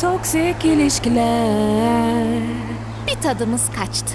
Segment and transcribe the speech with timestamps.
[0.00, 2.42] Toksik ilişkiler.
[3.06, 4.14] Bir tadımız kaçtı.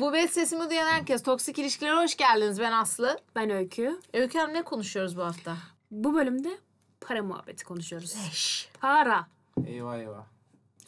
[0.00, 2.60] Bu beş sesimi duyan herkes toksik ilişkilere hoş geldiniz.
[2.60, 3.18] Ben Aslı.
[3.36, 4.00] Ben Öykü.
[4.12, 5.56] Öykü Hanım ne konuşuyoruz bu hafta?
[5.90, 6.58] Bu bölümde
[7.00, 8.16] para muhabbeti konuşuyoruz.
[8.30, 8.68] Eş.
[8.80, 9.26] Para.
[9.66, 10.24] Eyvah eyvah.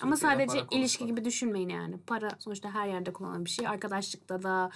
[0.00, 1.98] Ama Türkiye'de sadece para ilişki gibi düşünmeyin yani.
[2.06, 3.68] Para sonuçta her yerde kullanılan bir şey.
[3.68, 4.70] Arkadaşlıkta da,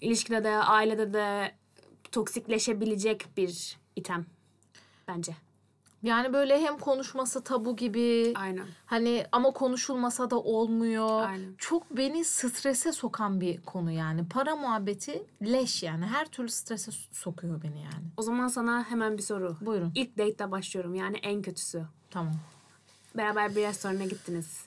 [0.00, 1.54] ilişkide de, ailede de
[2.12, 4.26] toksikleşebilecek bir item.
[5.08, 5.32] Bence.
[6.02, 8.32] Yani böyle hem konuşması tabu gibi.
[8.36, 8.66] Aynen.
[8.86, 11.22] Hani ama konuşulmasa da olmuyor.
[11.22, 11.54] Aynen.
[11.58, 14.28] Çok beni strese sokan bir konu yani.
[14.28, 16.06] Para muhabbeti leş yani.
[16.06, 18.06] Her türlü strese sokuyor beni yani.
[18.16, 19.56] O zaman sana hemen bir soru.
[19.60, 19.92] Buyurun.
[19.94, 20.94] İlk date'de başlıyorum.
[20.94, 21.84] Yani en kötüsü.
[22.10, 22.34] Tamam.
[23.16, 24.64] Beraber bir restorana gittiniz.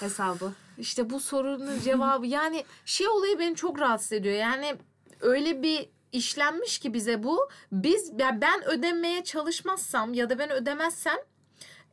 [0.00, 0.52] Hesabı.
[0.78, 4.34] İşte bu sorunun cevabı yani şey olayı beni çok rahatsız ediyor.
[4.34, 4.76] Yani
[5.20, 7.48] öyle bir işlenmiş ki bize bu.
[7.72, 11.18] Biz ya ben ödemeye çalışmazsam ya da ben ödemezsem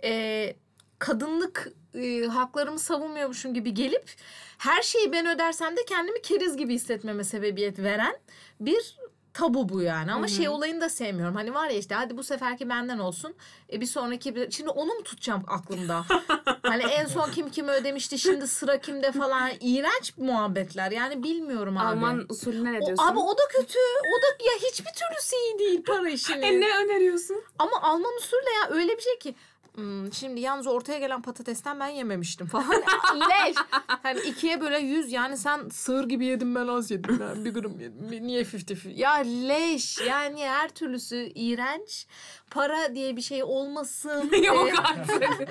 [0.04, 0.56] e,
[1.00, 4.10] kadınlık e, haklarımı savunmuyormuşum gibi gelip
[4.58, 8.16] her şeyi ben ödersem de kendimi keriz gibi hissetmeme sebebiyet veren
[8.60, 8.98] bir
[9.34, 10.12] tabu bu yani.
[10.14, 11.36] Ama şey olayını da sevmiyorum.
[11.36, 13.34] Hani var ya işte hadi bu seferki benden olsun.
[13.74, 14.48] E bir sonraki.
[14.52, 16.06] Şimdi onu mu tutacağım aklımda?
[16.64, 19.50] hani en son kim kimi ödemişti şimdi sıra kimde falan.
[19.60, 20.92] İğrenç muhabbetler.
[20.92, 21.86] Yani bilmiyorum abi.
[21.88, 23.04] Alman usulüne ne O- diyorsun?
[23.08, 23.80] abi o da kötü.
[24.18, 26.46] O da ya hiçbir türlüsü iyi değil para işini.
[26.46, 27.44] E ne öneriyorsun?
[27.60, 29.36] Ama Alman usulü ya öyle bir şey ki.
[29.76, 32.72] "Hmm, şimdi yalnız ortaya gelen patatesten ben yememiştim falan.
[33.16, 33.56] Leş.
[34.04, 37.20] Hani ikiye böyle yüz yani sen sığır gibi yedim ben az yedim.
[37.20, 38.28] Ben bir gram yedim.
[38.28, 39.02] Niye fifty fifty?
[39.02, 40.02] Ya leş.
[40.08, 42.08] Yani her türlüsü iğrenç.
[42.52, 44.32] Para diye bir şey olmasın.
[44.44, 45.50] Yok Ee, artık.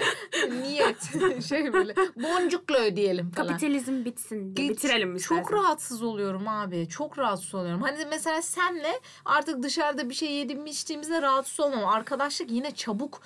[0.62, 0.96] Niyet.
[1.48, 3.48] şey böyle boncukla ödeyelim falan.
[3.48, 4.56] Kapitalizm bitsin.
[4.56, 4.68] diye.
[4.68, 5.42] Bitirelim istersen.
[5.42, 6.88] Çok rahatsız oluyorum abi.
[6.88, 7.82] Çok rahatsız oluyorum.
[7.82, 8.92] Hani mesela senle
[9.24, 11.86] artık dışarıda bir şey yedim içtiğimizde rahatsız olmam.
[11.88, 13.20] Arkadaşlık yine çabuk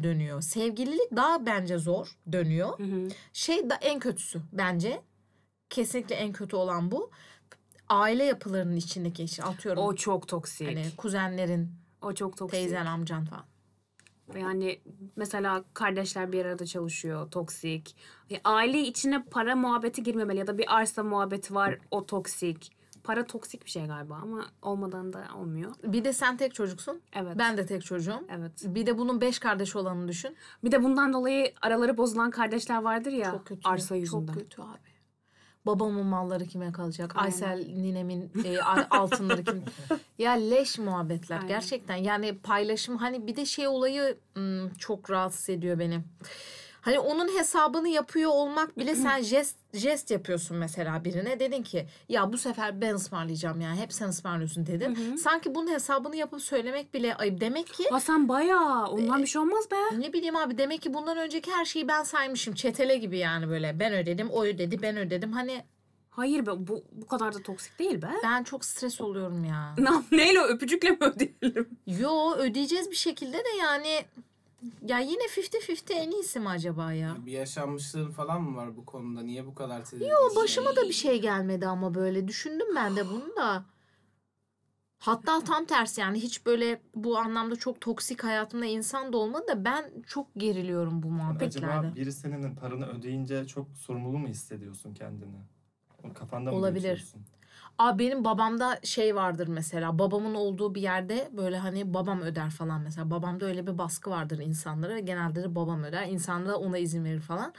[0.00, 0.42] samimiye dönüyor.
[0.42, 2.78] Sevgililik daha bence zor dönüyor.
[2.78, 3.08] Hı hı.
[3.32, 5.02] Şey da en kötüsü bence.
[5.70, 7.10] Kesinlikle en kötü olan bu.
[7.88, 9.82] Aile yapılarının içindeki işte atıyorum.
[9.82, 10.68] O çok toksik.
[10.68, 11.70] hani kuzenlerin,
[12.02, 12.60] o çok toksik.
[12.60, 13.44] teyzen, amcan falan.
[14.38, 14.80] Yani
[15.16, 17.30] mesela kardeşler bir arada çalışıyor.
[17.30, 17.96] Toksik.
[18.30, 21.78] Ya Aile içine para muhabbeti girmemeli ya da bir arsa muhabbeti var.
[21.90, 22.70] O toksik.
[23.04, 25.74] Para toksik bir şey galiba ama olmadan da olmuyor.
[25.82, 27.00] Bir de sen tek çocuksun.
[27.12, 27.38] Evet.
[27.38, 28.24] Ben de tek çocuğum.
[28.28, 28.52] Evet.
[28.64, 30.36] Bir de bunun beş kardeş olanını düşün.
[30.64, 33.30] Bir de bundan dolayı araları bozulan kardeşler vardır ya.
[33.30, 33.60] Çok kötü.
[33.64, 34.32] Arsa yüzünden.
[34.32, 34.90] Çok kötü abi.
[35.66, 37.12] Babamın malları kime kalacak?
[37.16, 37.24] Aynen.
[37.24, 39.64] Aysel ninemin e, altınları kim?
[40.18, 41.48] ya leş muhabbetler Aynen.
[41.48, 41.96] gerçekten.
[41.96, 44.18] Yani paylaşım hani bir de şey olayı
[44.78, 46.00] çok rahatsız ediyor beni.
[46.80, 51.40] Hani onun hesabını yapıyor olmak bile sen jest jest yapıyorsun mesela birine.
[51.40, 55.16] Dedin ki ya bu sefer ben ısmarlayacağım yani hep sen ısmarlıyorsun dedin.
[55.16, 57.40] Sanki bunun hesabını yapıp söylemek bile ayıp.
[57.40, 60.00] Demek ki Ha sen bayağı ondan bir şey olmaz be.
[60.00, 62.54] ne bileyim abi demek ki bundan önceki her şeyi ben saymışım.
[62.54, 63.80] Çetele gibi yani böyle.
[63.80, 65.32] Ben ödedim, o ödedi, ben ödedim.
[65.32, 65.64] Hani
[66.10, 68.10] Hayır be bu, bu kadar da toksik değil be.
[68.24, 69.74] ben çok stres oluyorum ya.
[69.78, 71.68] Ne, neyle öpücükle mi ödeyelim?
[71.86, 74.04] Yo ödeyeceğiz bir şekilde de yani
[74.86, 77.16] ya yine 50-50 en iyisi mi acaba ya?
[77.26, 79.22] Bir yaşanmışlığın falan mı var bu konuda?
[79.22, 80.10] Niye bu kadar tedirgin?
[80.10, 83.64] Yo başıma da bir şey gelmedi ama böyle düşündüm ben de bunu da.
[84.98, 89.64] Hatta tam tersi yani hiç böyle bu anlamda çok toksik hayatımda insan da olmadı da
[89.64, 91.76] ben çok geriliyorum bu muhabbetlerde.
[91.76, 95.36] acaba biri senin paranı ödeyince çok sorumlu mu hissediyorsun kendini?
[96.04, 96.82] O kafanda mı Olabilir.
[96.82, 97.22] büyütüyorsun?
[97.80, 99.98] Aa benim babamda şey vardır mesela.
[99.98, 103.10] Babamın olduğu bir yerde böyle hani babam öder falan mesela.
[103.10, 104.98] Babamda öyle bir baskı vardır insanlara.
[104.98, 106.06] Genelde de babam öder.
[106.06, 107.52] İnsanlar da ona izin verir falan.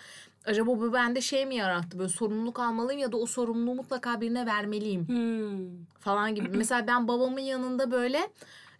[0.45, 1.99] Acaba bu bende şey mi yarattı?
[1.99, 5.85] Böyle sorumluluk almalıyım ya da o sorumluluğu mutlaka birine vermeliyim Hmm.
[5.99, 6.49] falan gibi.
[6.57, 8.19] mesela ben babamın yanında böyle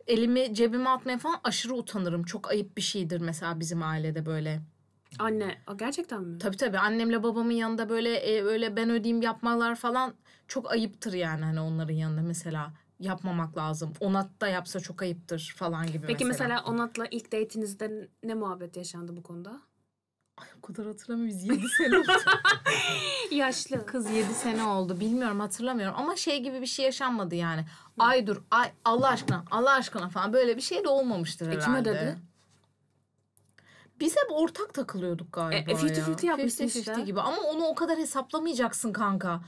[0.07, 2.23] elimi cebime atmaya falan aşırı utanırım.
[2.23, 4.61] Çok ayıp bir şeydir mesela bizim ailede böyle.
[5.19, 6.39] Anne gerçekten mi?
[6.39, 10.13] Tabii tabii annemle babamın yanında böyle e, öyle ben ödeyeyim yapmalar falan
[10.51, 13.93] çok ayıptır yani hani onların yanında mesela yapmamak lazım.
[13.99, 16.47] Onat da yapsa çok ayıptır falan gibi Peki mesela.
[16.55, 19.61] mesela Onat'la ilk date'inizde ne muhabbet yaşandı bu konuda?
[20.37, 21.35] Ay, o kadar hatırlamıyorum.
[21.37, 22.07] Biz 7 sene oldu.
[23.31, 23.85] Yaşlı.
[23.85, 24.99] Kız 7 sene oldu.
[24.99, 27.65] Bilmiyorum hatırlamıyorum ama şey gibi bir şey yaşanmadı yani.
[27.99, 31.65] Ay dur ay Allah aşkına Allah aşkına falan böyle bir şey de olmamıştır E, herhalde.
[31.65, 32.17] kim ödedi?
[33.99, 36.31] Biz hep ortak takılıyorduk galiba E, e, 50-50 ya.
[36.31, 37.01] yapmışsın 50-50 işte.
[37.01, 39.41] gibi ama onu o kadar hesaplamayacaksın kanka.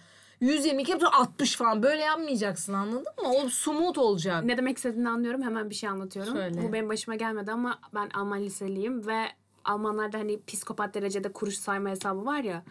[0.43, 3.29] 120 kere 60 falan böyle yapmayacaksın anladın mı?
[3.35, 4.43] O sumut olacak.
[4.43, 5.41] Ne demek istediğini anlıyorum.
[5.41, 6.33] Hemen bir şey anlatıyorum.
[6.33, 6.61] Söyle.
[6.63, 9.25] Bu benim başıma gelmedi ama ben Alman liseliyim ve
[9.65, 12.63] Almanlarda hani psikopat derecede kuruş sayma hesabı var ya.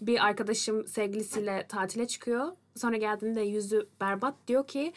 [0.00, 2.52] Bir arkadaşım sevgilisiyle tatile çıkıyor.
[2.78, 4.92] Sonra geldiğinde yüzü berbat diyor ki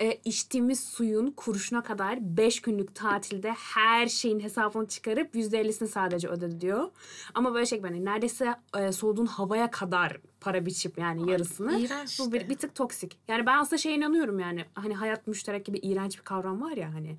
[0.00, 6.60] e, içtiğimiz suyun kuruşuna kadar 5 günlük tatilde her şeyin hesabını çıkarıp %50'sini sadece ödedi
[6.60, 6.90] diyor.
[7.34, 11.80] Ama böyle şey yani neredeyse e, soluduğun havaya kadar para biçip yani yarısını.
[11.80, 13.18] iğrenç Bu bir, bir tık toksik.
[13.28, 14.64] Yani ben aslında şeye inanıyorum yani.
[14.74, 17.16] Hani hayat müşterek gibi iğrenç bir kavram var ya hani.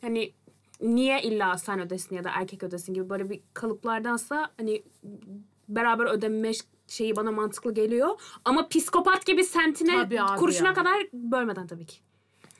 [0.00, 0.32] Hani
[0.80, 4.82] niye illa sen ödesin ya da erkek ödesin gibi böyle bir kalıplardansa hani
[5.76, 6.52] beraber ödeme
[6.88, 8.20] şeyi bana mantıklı geliyor.
[8.44, 10.74] Ama psikopat gibi sentine Tabii abi kuruşuna ya.
[10.74, 11.96] kadar bölmeden tabii ki.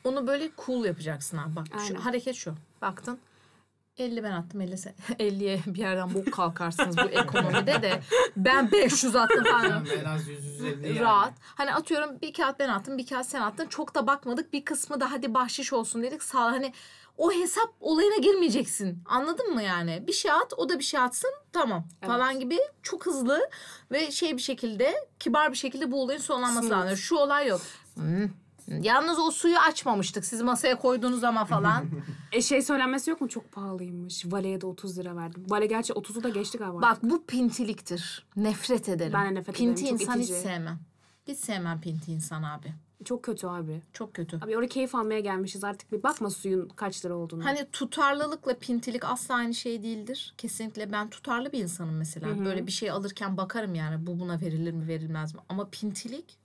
[0.05, 1.57] Onu böyle cool yapacaksın abi.
[1.57, 1.95] Bak şu, Aynen.
[1.95, 2.55] hareket şu.
[2.83, 3.19] Baktın.
[3.99, 4.95] 50 ben attım 50 sen.
[5.19, 8.01] 50'ye bir yerden bok kalkarsınız bu ekonomide de.
[8.37, 9.65] Ben 500 attım falan.
[9.65, 11.01] Yani en az 150 yani.
[11.01, 11.33] Rahat.
[11.41, 13.67] Hani atıyorum bir kağıt ben attım, bir kağıt sen attın.
[13.67, 14.53] Çok da bakmadık.
[14.53, 16.23] Bir kısmı da hadi bahşiş olsun dedik.
[16.23, 16.73] Sağ hani
[17.21, 19.03] o hesap olayına girmeyeceksin.
[19.07, 20.05] Anladın mı yani?
[20.07, 21.31] Bir şey at, o da bir şey atsın.
[21.53, 21.85] Tamam.
[22.03, 22.11] Evet.
[22.13, 23.41] Falan gibi çok hızlı
[23.93, 26.85] ve şey bir şekilde, kibar bir şekilde bu olayın sonlanması Smooth.
[26.85, 26.97] lazım.
[26.97, 27.61] Şu olay yok.
[27.95, 28.29] Hmm.
[28.83, 30.25] Yalnız o suyu açmamıştık.
[30.25, 31.85] Siz masaya koyduğunuz zaman falan.
[32.33, 33.29] E şey söylenmesi yok mu?
[33.29, 34.25] Çok pahalıymış.
[34.27, 35.45] Valeye de 30 lira verdim.
[35.49, 36.83] Vale gerçi 30'u da geçti galiba.
[36.83, 38.27] Bak bu pintiliktir.
[38.37, 39.13] Nefret ederim.
[39.13, 40.79] Ben de nefret Pinti ederim, çok insan hiç sevmem.
[41.29, 42.75] Hiç sevmem pinti insan abi.
[43.05, 43.83] Çok kötü abi.
[43.93, 44.37] Çok kötü.
[44.37, 45.65] Abi oraya keyif almaya gelmişiz.
[45.65, 47.45] Artık bir bakma suyun kaç lira olduğunu.
[47.45, 50.35] Hani tutarlılıkla pintilik asla aynı şey değildir.
[50.39, 52.29] Kesinlikle ben tutarlı bir insanım mesela.
[52.29, 52.45] Hı hı.
[52.45, 55.41] Böyle bir şey alırken bakarım yani bu buna verilir mi verilmez mi?
[55.49, 56.39] Ama pintilik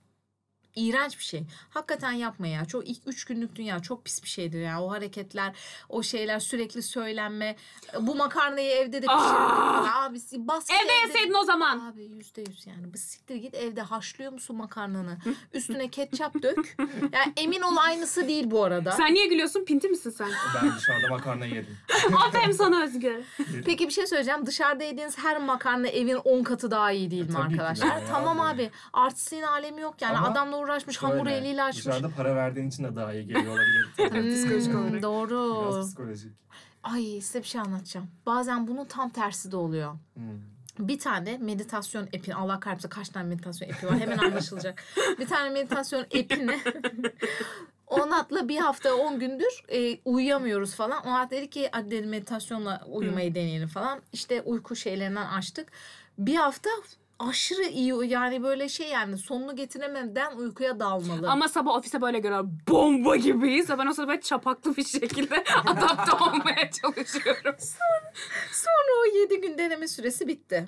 [0.76, 1.42] iğrenç bir şey.
[1.70, 2.64] Hakikaten yapma ya.
[2.64, 4.82] Çok ilk üç günlük dünya çok pis bir şeydir ya.
[4.82, 5.52] O hareketler,
[5.88, 7.56] o şeyler sürekli söylenme.
[8.00, 9.18] Bu makarnayı evde de Aa!
[9.18, 10.08] falan.
[10.10, 11.90] Abi bas git Evde yeseydin o zaman.
[11.90, 12.92] Abi yüzde yüz yani.
[12.94, 15.18] Bir siktir git evde haşlıyor musun makarnanı?
[15.52, 16.76] Üstüne ketçap dök.
[17.12, 18.92] Yani emin ol aynısı değil bu arada.
[18.92, 19.64] Sen niye gülüyorsun?
[19.64, 20.28] Pinti misin sen?
[20.62, 21.78] Ben dışarıda makarna yedim.
[22.26, 23.24] Aferin sana Özgür.
[23.64, 24.46] Peki bir şey söyleyeceğim.
[24.46, 27.86] Dışarıda yediğiniz her makarna evin 10 katı daha iyi değil mi de arkadaşlar?
[27.86, 28.70] ya, tamam abi.
[28.92, 30.18] Artistliğin alemi yok yani.
[30.18, 31.86] Ama Adamla uğraşmış, hamur Şöyle, eliyle açmış.
[31.86, 33.86] Dışarıda para verdiğin için de daha iyi geliyor olabilir.
[33.96, 35.02] Hmm, Psikolojik olarak.
[35.02, 35.68] Doğru.
[35.72, 36.32] Biraz psikolojik.
[36.82, 38.08] Ay size bir şey anlatacağım.
[38.26, 39.92] Bazen bunun tam tersi de oluyor.
[40.14, 40.24] Hmm.
[40.78, 44.82] Bir tane meditasyon epi, Allah kahretsin kaç tane meditasyon epi var hemen anlaşılacak.
[45.18, 46.60] bir tane meditasyon epini
[47.86, 51.06] Onat'la bir hafta 10 gündür e, uyuyamıyoruz falan.
[51.06, 54.02] Onat dedi ki hadi dedi meditasyonla uyumayı deneyelim falan.
[54.12, 55.72] İşte uyku şeylerinden açtık.
[56.18, 56.70] Bir hafta
[57.18, 61.30] aşırı iyi yani böyle şey yani sonunu getiremeden uykuya dalmalı.
[61.30, 63.68] Ama sabah ofise böyle göre bomba gibiyiz.
[63.68, 67.54] Ben o sırada böyle çapaklı bir şekilde adapte olmaya çalışıyorum.
[68.52, 70.66] Sonra o 7 gün deneme süresi bitti.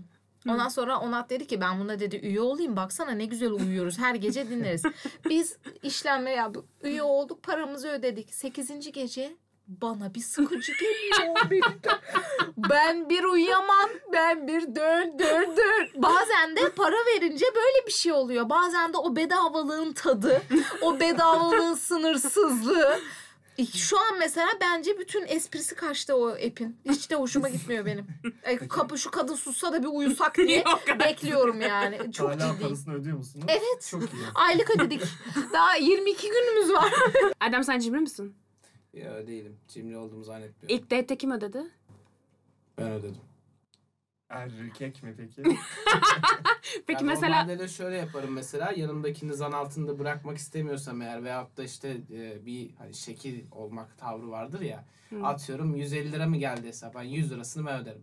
[0.49, 4.15] Ondan sonra Onat dedi ki ben buna dedi üye olayım baksana ne güzel uyuyoruz her
[4.15, 4.83] gece dinleriz.
[5.31, 8.35] Biz işlenme yaptık üye olduk paramızı ödedik.
[8.35, 8.93] 8.
[8.93, 9.37] gece
[9.69, 11.91] bana bir sıkıcı geliyor benim de.
[12.57, 13.91] Ben bir uyuyamam.
[14.13, 15.89] Ben bir dön dön dön.
[16.03, 18.49] Bazen de para verince böyle bir şey oluyor.
[18.49, 20.43] Bazen de o bedavalığın tadı,
[20.83, 21.75] o bedavalığın
[22.29, 22.99] sınırsızlığı.
[23.75, 26.77] Şu an mesela bence bütün esprisi kaçtı o epin.
[26.85, 28.07] Hiç de hoşuma gitmiyor benim.
[28.43, 30.65] E, kapı şu kadın sussa da bir uyusak diye
[31.01, 32.13] bekliyorum yani.
[32.13, 32.61] Çok Hala ciddiyim.
[32.63, 33.45] parasını ödüyor musunuz?
[33.49, 33.89] Evet.
[33.91, 34.23] Çok iyi.
[34.35, 35.03] Aylık ödedik.
[35.53, 36.93] Daha 22 günümüz var.
[37.41, 38.37] Erdem sen cimri misin?
[39.05, 39.57] Ya değilim.
[39.69, 40.77] Cimri olduğumu zannetmiyorum.
[40.77, 41.63] İlk date'te kim ödedi?
[42.79, 43.21] Ben ödedim.
[44.29, 45.43] Erkek mi peki?
[46.87, 48.73] Peki Ben mesela Normalde de şöyle yaparım mesela.
[48.77, 54.31] Yanımdakini zan altında bırakmak istemiyorsam eğer veyahut da işte e, bir hani şekil olmak tavrı
[54.31, 54.85] vardır ya.
[55.11, 55.27] Hı.
[55.27, 56.95] Atıyorum 150 lira mı geldi hesap?
[56.95, 58.03] Ben 100 lirasını ben öderim.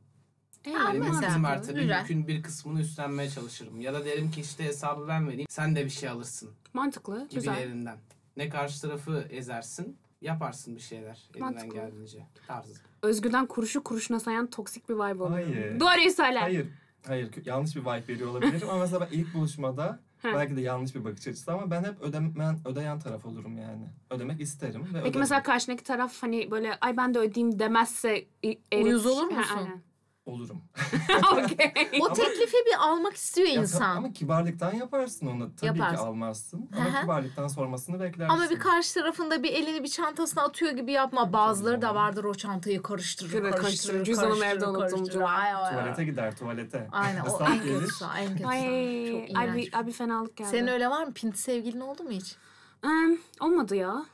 [0.66, 1.22] Ee, Ha, Benim mesela.
[1.22, 2.02] mümkün mertebe Güzel.
[2.02, 3.82] yükün bir kısmını üstlenmeye çalışırım.
[3.82, 5.48] Ya da derim ki işte hesabı ben vereyim.
[5.50, 7.54] Sen de bir şey alırsın mantıklı, güzel.
[7.56, 7.98] gibilerinden.
[8.38, 11.74] Ne karşı tarafı ezersin yaparsın bir şeyler elinden Mantıklı.
[11.76, 12.74] geldiğince tarzı.
[13.02, 15.30] Özgür'den kuruşu kuruşuna sayan toksik bir vibe oluyor.
[15.30, 15.80] Hayır.
[15.80, 16.40] Doğruyu söyle.
[16.40, 16.68] Hayır.
[17.08, 17.32] Hayır.
[17.32, 21.06] kö- Yanlış bir vibe veriyor olabilirim ama mesela ben ilk buluşmada belki de yanlış bir
[21.06, 23.88] bakış açısı ama ben hep ödemen, ödeyen taraf olurum yani.
[24.10, 25.20] Ödemek isterim ve Peki öderim.
[25.20, 29.38] mesela karşındaki taraf hani böyle ay ben de ödeyeyim demezse i- erit- Uyuz olur Ha,
[29.40, 29.56] musun?
[29.58, 29.82] aynen.
[30.26, 30.62] Olurum.
[31.34, 31.74] Okey.
[32.02, 33.96] O teklifi bir almak istiyor Ya insan.
[33.96, 35.56] ama kibarlıktan yaparsın onu.
[35.56, 35.96] Tabii Yaparsın.
[35.96, 36.70] ki almazsın.
[36.78, 37.02] Ama hı.
[37.02, 38.34] kibarlıktan sormasını beklersin.
[38.34, 41.34] Ama bir karşı tarafında bir elini bir çantasına atıyor gibi yapma.
[41.34, 44.04] Bazıları da vardır o çantayı karıştırır, Evet, karıştırır, karıştırır.
[44.04, 45.06] Cüzdanımı karıştırır, evde unuttum.
[45.06, 46.88] Tuvalete gider tuvalete.
[46.92, 48.48] Aynen o en kötüsü, en kötüsü.
[48.48, 50.50] Ay, Çok ay, bir, ay bir fenalık geldi.
[50.50, 51.14] Senin öyle var mı?
[51.14, 52.36] Pinti sevgilin oldu mu hiç?
[52.82, 54.06] Hmm, olmadı ya.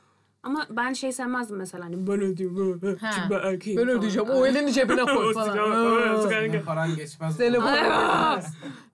[0.42, 2.80] Ama ben şey sevmezdim mesela hani ben ödeyeyim.
[3.00, 3.10] Ha.
[3.14, 3.80] Çünkü ben erkeğim
[4.26, 4.48] falan.
[4.48, 5.56] elini cebine koy O falan.
[6.64, 7.38] paran geçmez.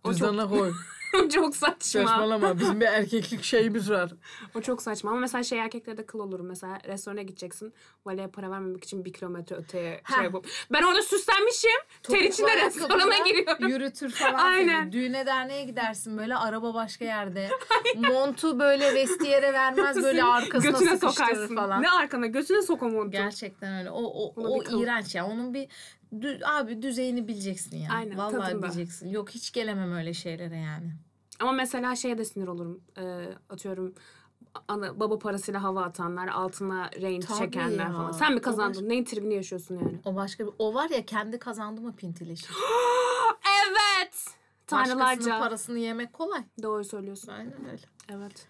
[0.05, 0.73] O çok- Cüzdanına koy.
[1.35, 1.77] çok saçma.
[2.07, 4.11] Saçmalama bizim bir erkeklik şeyimiz var.
[4.55, 6.41] O çok saçma ama mesela şey erkeklerde kıl olur.
[6.41, 7.73] Mesela restorana gideceksin.
[8.07, 10.15] Valeye para vermemek için bir kilometre öteye Ha.
[10.15, 10.47] şey yapıp.
[10.73, 11.71] Ben orada süslenmişim.
[12.03, 13.69] ter içinde restorana giriyorum.
[13.69, 14.35] Yürütür falan.
[14.35, 14.83] Aynen.
[14.83, 14.93] seni.
[14.93, 17.49] Düğüne derneğe gidersin böyle araba başka yerde.
[17.97, 21.57] Montu böyle vestiyere vermez böyle arkasına Götüne sokarsın.
[21.57, 21.83] falan.
[21.83, 22.27] Ne arkana?
[22.27, 23.11] Götüne sok o montu.
[23.11, 23.91] Gerçekten öyle.
[23.91, 25.27] O o, Ona o iğrenç ya.
[25.27, 25.69] Onun bir
[26.13, 27.93] dü- abi düzeyini bileceksin yani.
[27.95, 28.63] Aynen, Vallahi tadında.
[28.67, 29.09] bileceksin.
[29.11, 30.93] Yok hiç gelemem öyle şeylere yani.
[31.41, 32.81] Ama mesela şeye de sinir olurum.
[32.99, 33.95] Ee, atıyorum
[34.69, 37.93] ana, baba parasıyla hava atanlar, altına range Tabii çekenler ya.
[37.93, 38.13] falan.
[38.13, 38.83] Sen mi kazandın?
[38.83, 40.01] baş- Neyin tribini yaşıyorsun yani?
[40.05, 42.51] O başka bir, o var ya kendi kazandı mı pintileşir.
[43.67, 44.25] evet.
[44.73, 45.39] Başkasının Tanrılarca.
[45.39, 46.43] parasını yemek kolay.
[46.63, 47.33] Doğru söylüyorsun.
[47.33, 47.83] Aynen öyle.
[48.09, 48.47] Evet.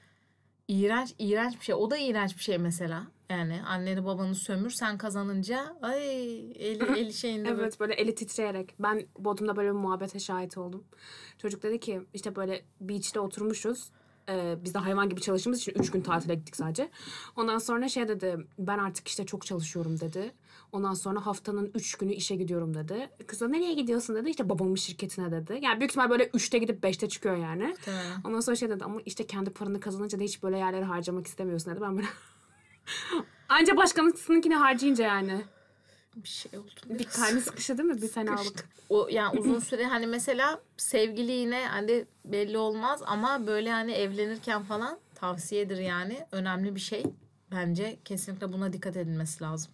[0.68, 1.74] İğrenç, iğrenç bir şey.
[1.74, 3.06] O da iğrenç bir şey mesela.
[3.30, 7.62] Yani anneni babanı sömür sen kazanınca ay eli, eli şeyinde böyle.
[7.62, 8.74] Evet böyle eli titreyerek.
[8.78, 10.84] Ben Bodrum'da böyle bir muhabbete şahit oldum.
[11.38, 13.90] Çocuk dedi ki işte böyle beach'te oturmuşuz.
[14.28, 16.90] Ee, biz de hayvan gibi çalıştığımız için üç gün tatile gittik sadece.
[17.36, 20.32] Ondan sonra şey dedi ben artık işte çok çalışıyorum dedi.
[20.72, 23.10] Ondan sonra haftanın üç günü işe gidiyorum dedi.
[23.26, 24.30] Kız da nereye gidiyorsun dedi.
[24.30, 25.58] İşte babamın şirketine dedi.
[25.62, 27.66] Yani büyük ihtimal böyle üçte gidip beşte çıkıyor yani.
[27.66, 28.20] Muhtemelen.
[28.24, 31.72] Ondan sonra şey dedi ama işte kendi paranı kazanınca da hiç böyle yerlere harcamak istemiyorsun
[31.72, 31.80] dedi.
[31.80, 32.08] Ben böyle
[33.48, 35.44] Anca başkasınınkini harcayınca yani.
[36.16, 36.70] Bir şey oldu.
[36.98, 38.02] Bir kalbi sıkışı değil mi?
[38.02, 38.68] Bir fenalık.
[38.88, 44.62] O yani uzun süre hani mesela sevgili yine hani belli olmaz ama böyle hani evlenirken
[44.62, 46.26] falan tavsiyedir yani.
[46.32, 47.04] Önemli bir şey.
[47.50, 49.72] Bence kesinlikle buna dikkat edilmesi lazım.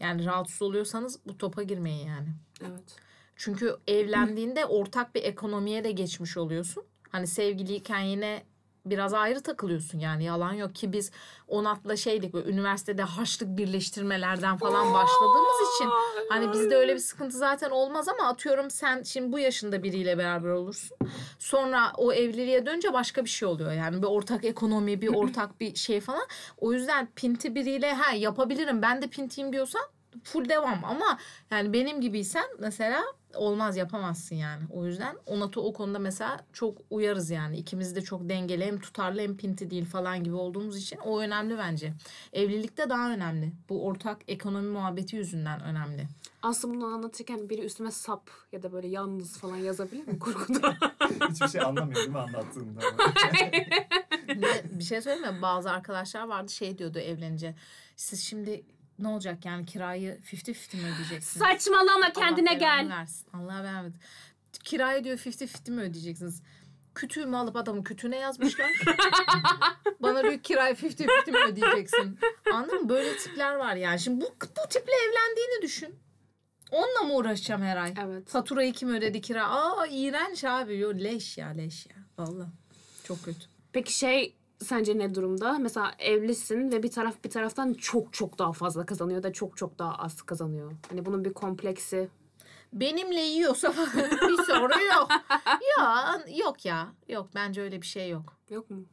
[0.00, 2.28] Yani rahatsız oluyorsanız bu topa girmeyin yani.
[2.60, 2.96] Evet.
[3.36, 6.84] Çünkü evlendiğinde ortak bir ekonomiye de geçmiş oluyorsun.
[7.08, 8.42] Hani sevgiliyken yine
[8.86, 11.10] biraz ayrı takılıyorsun yani yalan yok ki biz
[11.48, 15.90] Onat'la şeydik böyle üniversitede haçlık birleştirmelerden falan başladığımız için
[16.28, 20.48] hani bizde öyle bir sıkıntı zaten olmaz ama atıyorum sen şimdi bu yaşında biriyle beraber
[20.48, 20.96] olursun.
[21.38, 25.74] Sonra o evliliğe dönünce başka bir şey oluyor yani bir ortak ekonomi bir ortak bir
[25.74, 26.26] şey falan.
[26.58, 29.82] O yüzden pinti biriyle ha yapabilirim ben de pintiyim diyorsan
[30.24, 31.18] full devam ama
[31.50, 33.02] yani benim gibiysen mesela
[33.34, 34.62] olmaz yapamazsın yani.
[34.70, 37.56] O yüzden Onat'ı o konuda mesela çok uyarız yani.
[37.56, 41.58] İkimiz de çok dengeli hem tutarlı hem pinti değil falan gibi olduğumuz için o önemli
[41.58, 41.92] bence.
[42.32, 43.52] Evlilikte daha önemli.
[43.68, 46.08] Bu ortak ekonomi muhabbeti yüzünden önemli.
[46.42, 50.76] Aslında bunu anlatırken biri üstüme sap ya da böyle yalnız falan yazabilir mi kurguda?
[51.30, 52.80] Hiçbir şey anlamıyor değil mi anlattığında?
[54.72, 55.42] Bir şey söyleyeyim mi?
[55.42, 57.54] Bazı arkadaşlar vardı şey diyordu evlenince.
[57.96, 58.64] Siz şimdi
[59.00, 61.46] ne olacak yani kirayı 50-50 mi ödeyeceksiniz?
[61.46, 62.88] Saçmalama kendine Allah gel.
[62.88, 63.26] Versin.
[63.32, 63.96] Allah vermedi.
[64.64, 66.42] Kirayı diyor 50-50 mi ödeyeceksiniz?
[66.94, 68.70] Kütüğümü alıp adamın kütüğüne yazmışlar.
[70.00, 72.18] Bana diyor kirayı 50-50 mi ödeyeceksin?
[72.52, 72.88] Anladın mı?
[72.88, 74.00] Böyle tipler var yani.
[74.00, 75.94] Şimdi bu, bu tiple evlendiğini düşün.
[76.70, 77.94] Onunla mı uğraşacağım her ay?
[78.04, 78.28] Evet.
[78.28, 79.48] Faturayı kim ödedi kira?
[79.50, 80.78] Aa iğrenç abi.
[80.78, 81.96] Yo, leş ya leş ya.
[82.18, 82.48] Valla.
[83.04, 83.40] Çok kötü.
[83.72, 85.58] Peki şey sence ne durumda?
[85.58, 89.78] Mesela evlisin ve bir taraf bir taraftan çok çok daha fazla kazanıyor da çok çok
[89.78, 90.72] daha az kazanıyor.
[90.90, 92.08] Hani bunun bir kompleksi.
[92.72, 93.72] Benimle yiyorsa
[94.28, 95.08] bir sorun yok.
[95.78, 96.88] ya yok ya.
[97.08, 98.36] Yok bence öyle bir şey yok.
[98.50, 98.84] Yok mu?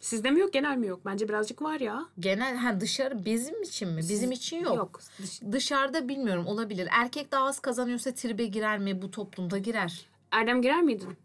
[0.00, 1.00] Sizde mi yok genel mi yok?
[1.04, 2.04] Bence birazcık var ya.
[2.20, 3.98] Genel ha dışarı bizim için mi?
[3.98, 4.76] Bizim için yok.
[4.76, 5.00] Yok.
[5.22, 6.88] Dış- Dışarıda bilmiyorum olabilir.
[6.90, 9.02] Erkek daha az kazanıyorsa tribe girer mi?
[9.02, 10.06] Bu toplumda girer.
[10.32, 11.16] Erdem girer miydin?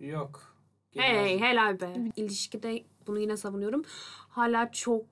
[0.00, 0.55] Yok.
[0.96, 1.92] Hey helal be.
[2.16, 3.82] İlişkide bunu yine savunuyorum.
[4.28, 5.04] Hala çok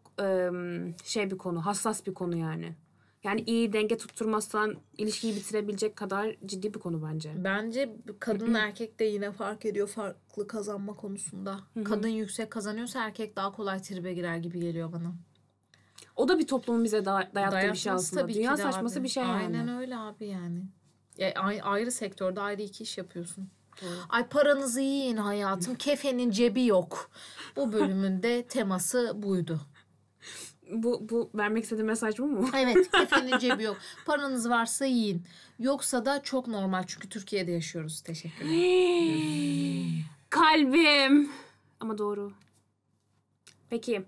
[1.04, 2.74] şey bir konu, hassas bir konu yani.
[3.24, 7.32] Yani iyi denge tutturmazsan ilişkiyi bitirebilecek kadar ciddi bir konu bence.
[7.36, 11.60] Bence kadın erkek de yine fark ediyor farklı kazanma konusunda.
[11.84, 15.12] Kadın yüksek kazanıyorsa erkek daha kolay tribe girer gibi geliyor bana.
[16.16, 18.22] O da bir toplumun bize da- dayattığı bir şey Dayatması aslında.
[18.22, 19.04] tabii ki Dünya de saçması abi.
[19.04, 19.36] bir şey yani.
[19.36, 20.62] Aynen öyle abi yani.
[21.18, 23.48] Ya, ay- ayrı sektörde ayrı iki iş yapıyorsun.
[24.08, 25.74] Ay paranızı yiyin hayatım.
[25.74, 27.10] Kefenin cebi yok.
[27.56, 29.60] Bu bölümün de teması buydu.
[30.70, 32.48] Bu, bu vermek istediğim mesaj bu mu?
[32.56, 33.76] Evet kefenin cebi yok.
[34.06, 35.22] Paranız varsa yiyin.
[35.58, 38.00] Yoksa da çok normal çünkü Türkiye'de yaşıyoruz.
[38.00, 38.50] Teşekkürler.
[40.30, 41.30] Kalbim.
[41.80, 42.32] Ama doğru.
[43.70, 44.04] Peki.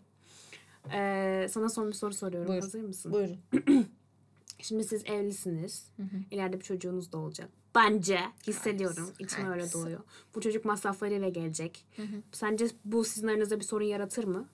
[0.93, 2.49] Ee, sana son bir soru soruyorum.
[2.49, 2.63] Buyur.
[2.63, 3.13] Hazır mısın?
[3.13, 3.39] Buyurun.
[4.63, 5.91] Şimdi siz evlisiniz.
[6.31, 7.49] İleride bir çocuğunuz da olacak.
[7.77, 9.11] Bence hissediyorum.
[9.19, 9.83] İçime öyle hayırlısı.
[9.85, 10.01] doğuyor.
[10.35, 11.87] Bu çocuk masraflarıyla gelecek.
[12.33, 14.49] Sence bu sizin aranızda bir sorun yaratır mı?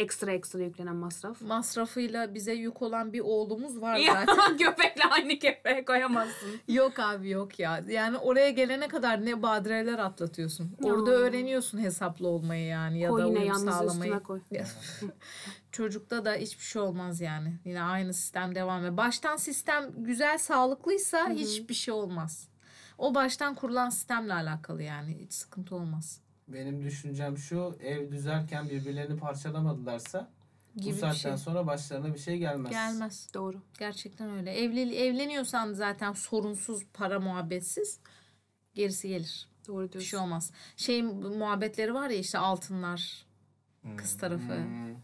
[0.00, 1.40] Ekstra ekstra yüklenen masraf.
[1.40, 4.56] Masrafıyla bize yük olan bir oğlumuz var zaten.
[4.58, 6.48] Köpekle aynı kefeye koyamazsın.
[6.68, 7.84] yok abi yok ya.
[7.88, 10.76] Yani oraya gelene kadar ne badireler atlatıyorsun.
[10.84, 10.92] Ya.
[10.92, 14.20] Orada öğreniyorsun hesaplı olmayı yani ya koy da uyum sağlamayı.
[14.20, 14.40] koy.
[15.72, 17.58] Çocukta da hiçbir şey olmaz yani.
[17.64, 18.96] Yine aynı sistem devam ediyor.
[18.96, 22.48] Baştan sistem güzel, sağlıklıysa hiçbir şey olmaz.
[22.98, 25.18] O baştan kurulan sistemle alakalı yani.
[25.20, 26.20] Hiç sıkıntı olmaz.
[26.52, 30.30] Benim düşüncem şu ev düzerken birbirlerini parçalamadılarsa
[30.76, 31.36] Gibi bu saatten şey.
[31.36, 32.70] sonra başlarına bir şey gelmez.
[32.70, 33.28] Gelmez.
[33.34, 33.62] Doğru.
[33.78, 34.52] Gerçekten öyle.
[34.52, 38.00] Evli, evleniyorsan zaten sorunsuz, para muhabbetsiz
[38.74, 39.48] gerisi gelir.
[39.68, 40.18] Doğru Bir şey diyorsun.
[40.18, 40.52] olmaz.
[40.76, 43.26] Şey muhabbetleri var ya işte altınlar
[43.96, 44.54] kız tarafı.
[44.56, 44.94] Hmm.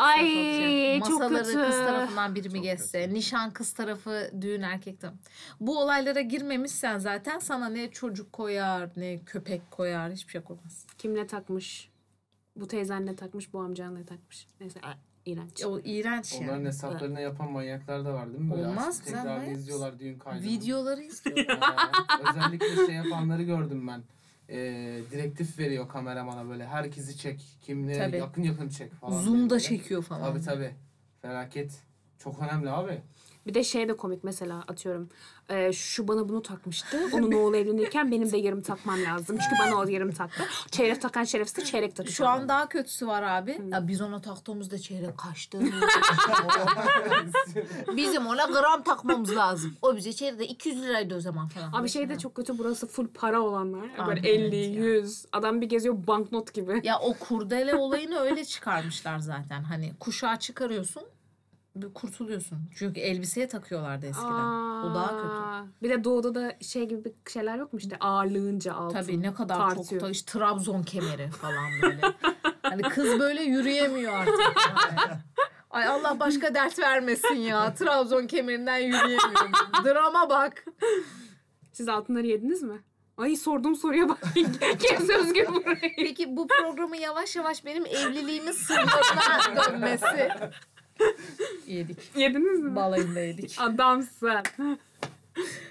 [0.00, 1.66] Ay çok Masaları kötü.
[1.66, 3.14] kız tarafından biri mi Çok geçse, kötü.
[3.14, 5.18] nişan kız tarafı, düğün erkek tarafı.
[5.60, 10.86] Bu olaylara girmemişsen zaten sana ne çocuk koyar, ne köpek koyar, hiçbir şey koymaz.
[10.98, 11.90] Kim ne takmış?
[12.56, 13.52] Bu teyzen ne takmış?
[13.52, 14.46] Bu amcan ne takmış?
[14.60, 14.80] Neyse.
[15.26, 15.64] iğrenç.
[15.64, 16.44] O iğrenç yani.
[16.50, 18.50] Onların hesaplarına yapan manyaklar da var değil mi?
[18.50, 19.56] Böyle Olmaz açıp canım, Tekrar evet.
[19.56, 20.48] izliyorlar düğün kaydını.
[20.50, 21.46] Videoları izliyor.
[22.30, 24.02] Özellikle şey yapanları gördüm ben.
[24.50, 27.58] Ee, direktif veriyor kameramana böyle herkesi çek.
[27.62, 28.16] Kimle Tabii.
[28.16, 29.22] yakın yakın çek falan.
[29.22, 29.62] Zoom'da böyle.
[29.62, 30.32] çekiyor falan.
[30.32, 30.70] Tabii tabii.
[31.22, 31.89] Felaket.
[32.24, 33.02] Çok önemli abi.
[33.46, 35.08] Bir de şey de komik mesela atıyorum.
[35.48, 36.98] e, şu bana bunu takmıştı.
[37.12, 39.38] Onun oğlu evlenirken benim de yarım takmam lazım.
[39.42, 40.42] Çünkü bana o yarım taktı.
[40.70, 42.14] Çeyrek takan şerefsiz çeyrek takıyor.
[42.14, 43.60] Şu an daha kötüsü var abi.
[43.72, 45.60] Ya biz ona taktığımızda çeyrek kaçtı.
[47.96, 49.76] Bizim ona gram takmamız lazım.
[49.82, 51.72] O bize çeyrekte 200 liraydı o zaman falan.
[51.72, 53.88] Abi şey de çok kötü burası full para olanlar.
[53.98, 54.84] Abi Böyle evet 50, ya.
[54.84, 55.26] 100.
[55.32, 56.80] Adam bir geziyor banknot gibi.
[56.84, 59.62] Ya o kurdele olayını öyle çıkarmışlar zaten.
[59.62, 61.02] Hani kuşağı çıkarıyorsun,
[61.94, 62.58] kurtuluyorsun.
[62.74, 64.30] Çünkü elbiseye takıyorlardı eskiden.
[64.84, 65.28] o daha kötü.
[65.34, 69.00] Aa, Bir de doğuda da şey gibi bir şeyler yok mu işte ağırlığınca altın.
[69.02, 69.84] Tabii ne kadar tartıyor.
[69.86, 72.00] çok da işte Trabzon kemeri falan böyle.
[72.62, 74.34] hani kız böyle yürüyemiyor artık.
[75.70, 77.74] Ay Allah başka dert vermesin ya.
[77.74, 79.50] Trabzon kemerinden yürüyemiyor.
[79.84, 80.64] Drama bak.
[81.72, 82.80] Siz altınları yediniz mi?
[83.16, 84.18] Ay sorduğum soruya bak.
[84.78, 85.92] Kes Özgür burayı.
[85.96, 90.28] Peki bu programı yavaş yavaş benim evliliğimin sırlarına dönmesi.
[91.66, 91.98] Yedik.
[92.16, 92.76] Yediniz mi?
[92.76, 93.56] Balayında yedik.
[93.60, 94.30] Adamsın.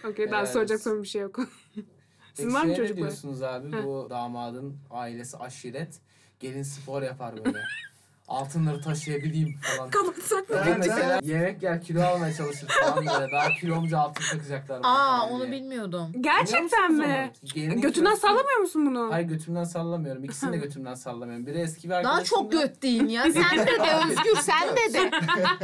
[0.09, 0.49] Okey daha Evet.
[0.53, 1.39] soracak sorum bir şey yok.
[2.33, 2.97] Sizin Peki var mı şeye ne çocuklar?
[2.97, 3.71] diyorsunuz abi?
[3.83, 5.99] Bu damadın ailesi aşiret.
[6.39, 7.57] Gelin spor yapar böyle.
[8.29, 9.89] Altınları taşıyabileyim falan.
[9.91, 10.55] Kapatsak mı?
[10.65, 13.31] Ben mesela yemek yer kilo almaya çalışır falan böyle.
[13.31, 14.83] Daha kilomca altın takacaklar.
[14.83, 15.51] bana Aa falan onu diye.
[15.51, 16.11] bilmiyordum.
[16.21, 17.25] Gerçekten Biliyor mi?
[17.27, 17.49] musunuz onu?
[17.53, 19.07] Gelinin Götünden kilosu- sallamıyor musun bunu?
[19.13, 20.23] Hayır götümden sallamıyorum.
[20.23, 21.47] İkisini de götümden sallamıyorum.
[21.47, 22.25] Biri eski bir Daha arkadaşım.
[22.25, 23.23] çok göt deyin ya.
[23.31, 25.11] Sen de de Özgür sen de de.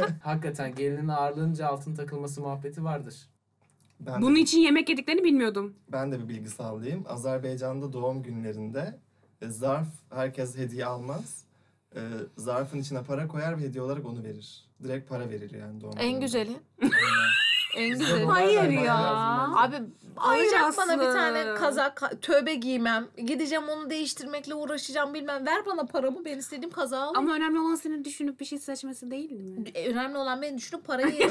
[0.22, 3.14] Hakikaten gelinin ağırlığınca altın takılması muhabbeti vardır.
[4.00, 5.74] Ben Bunun de, için yemek yediklerini bilmiyordum.
[5.92, 7.04] ben de bir bilgi sağlayayım.
[7.08, 8.98] Azerbaycan'da doğum günlerinde
[9.42, 11.45] e, zarf herkes hediye almaz.
[11.96, 12.00] E,
[12.36, 14.64] zarfın içine para koyar ve hediye olarak onu verir.
[14.82, 16.56] Direkt para verir yani doğum En güzeli.
[17.76, 18.22] En güzeli.
[18.24, 18.94] bunlar Hayır ya.
[18.94, 19.76] lazım bence.
[19.76, 21.12] Abi Hayır alacak bana bir Aslı.
[21.12, 23.06] tane kazak ka- tövbe giymem.
[23.26, 25.46] Gideceğim onu değiştirmekle uğraşacağım bilmem.
[25.46, 27.16] Ver bana paramı ben istediğim kazağı alayım.
[27.16, 29.64] Ama önemli olan senin düşünüp bir şey seçmesi değil mi?
[29.74, 31.28] E, Önemli olan beni düşünüp parayı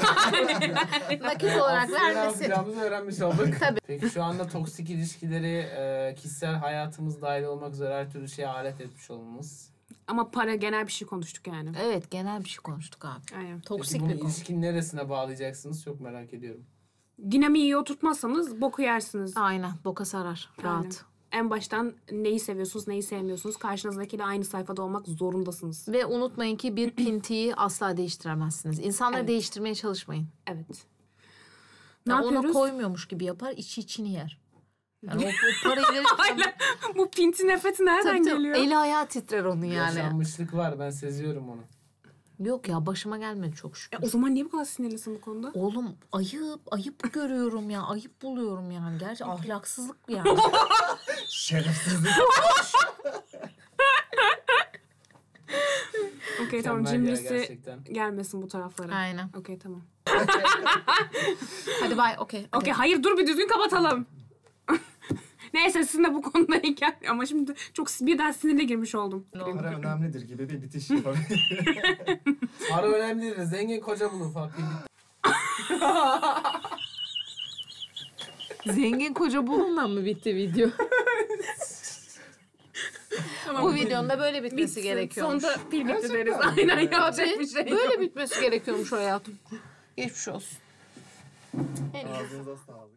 [1.22, 2.42] nakit olarak Aslında vermesi.
[2.44, 3.46] yapacağımızı öğrenmiş olduk.
[3.60, 3.80] Tabii.
[3.86, 8.80] Peki şu anda toksik ilişkileri e, kişisel hayatımız dahil olmak üzere her türlü şeye alet
[8.80, 9.70] etmiş olmamız.
[10.06, 11.72] Ama para genel bir şey konuştuk yani.
[11.82, 13.36] Evet genel bir şey konuştuk abi.
[13.38, 13.60] Aynen.
[13.60, 14.28] Toksik Peki bunu bir konu.
[14.30, 16.64] ilişkinin neresine bağlayacaksınız çok merak ediyorum.
[17.30, 19.36] Dinamiği iyi oturtmazsanız boku yersiniz.
[19.36, 20.84] Aynen boka sarar rahat.
[20.84, 20.92] Aynen.
[21.32, 23.56] En baştan neyi seviyorsunuz, neyi sevmiyorsunuz.
[23.56, 25.88] Karşınızdakiyle aynı sayfada olmak zorundasınız.
[25.88, 28.78] Ve unutmayın ki bir pintiyi asla değiştiremezsiniz.
[28.78, 29.28] İnsanları Evet.
[29.28, 30.28] değiştirmeye çalışmayın.
[30.46, 30.86] Evet.
[32.06, 32.52] Ne Ya ona yapıyoruz?
[32.52, 34.38] koymuyormuş gibi yapar, içi içini yer.
[35.02, 36.54] Yani o, o parayı verirken Aynen.
[36.96, 38.36] Bu pinti nefreti nereden Tabii, tabii.
[38.36, 38.56] geliyor?
[38.56, 39.98] eli ayağı titrer onun yani.
[39.98, 41.60] Yaşanmışlık var ben seziyorum onu.
[42.40, 43.98] Yok ya başıma gelmedi çok şükür.
[43.98, 45.50] E, o zaman niye bu kadar sinirlisin bu konuda?
[45.54, 47.82] Oğlum ayıp, ayıp görüyorum ya.
[47.82, 48.98] Ayıp buluyorum yani.
[48.98, 50.38] Gerçi ahlaksızlık yani.
[51.28, 52.10] Şerefsizlik.
[56.46, 57.84] Okey tamam cimrisi gerçekten.
[57.84, 58.94] gelmesin bu taraflara.
[58.94, 59.30] Aynen.
[59.38, 59.82] Okey tamam.
[61.80, 62.46] Hadi bay okey.
[62.56, 64.06] Okey hayır dur bir düzgün kapatalım.
[65.56, 69.26] Neyse sizinle bu konuda hikaye ama şimdi çok birden sinirle girmiş oldum.
[69.32, 71.50] Para önemlidir gibi bir bitiş yapabilir.
[72.70, 73.34] Para önemli değil.
[73.44, 74.50] Zengin koca bulun falan.
[78.74, 80.68] Zengin koca bulundan mı bitti video?
[83.62, 84.82] Bu videonun da böyle bitmesi Bitsin.
[84.82, 85.42] gerekiyormuş.
[85.42, 86.34] Sonunda pil bitti deriz.
[86.40, 87.70] Aynen yapacak bir şey yok.
[87.70, 89.34] Böyle bitmesi gerekiyormuş hayatım.
[89.96, 90.58] Geçmiş olsun.
[91.94, 92.96] Ağzınıza sağlık.